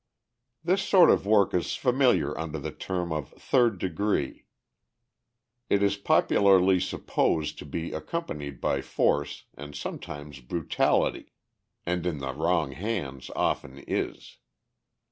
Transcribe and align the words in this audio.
This 0.63 0.81
sort 0.81 1.11
of 1.11 1.27
work 1.27 1.53
is 1.53 1.75
familiar 1.75 2.35
under 2.35 2.57
the 2.57 2.71
term 2.71 3.13
of 3.13 3.33
"third 3.33 3.77
degree." 3.77 4.45
It 5.69 5.83
is 5.83 5.95
popularly 5.95 6.79
supposed 6.79 7.59
to 7.59 7.65
be 7.65 7.91
accompanied 7.91 8.59
by 8.59 8.81
force 8.81 9.43
and 9.55 9.75
sometimes 9.75 10.39
brutality—and 10.39 12.07
in 12.07 12.17
wrong 12.17 12.71
hands 12.71 13.29
often 13.35 13.77
is. 13.87 14.39